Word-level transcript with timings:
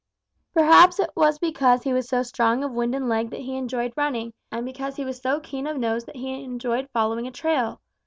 "Perhaps 0.55 0.99
it 0.99 1.11
was 1.15 1.37
because 1.37 1.83
he 1.83 1.93
was 1.93 2.09
so 2.09 2.23
strong 2.23 2.63
of 2.63 2.71
wind 2.71 2.95
and 2.95 3.07
leg 3.07 3.29
that 3.29 3.41
he 3.41 3.55
enjoyed 3.55 3.93
running, 3.95 4.33
and 4.51 4.65
because 4.65 4.95
he 4.95 5.05
was 5.05 5.19
so 5.19 5.39
keen 5.39 5.67
of 5.67 5.77
nose 5.77 6.05
that 6.05 6.15
he 6.15 6.43
enjoyed 6.43 6.89
following 6.91 7.27
a 7.27 7.31
trail. 7.31 7.79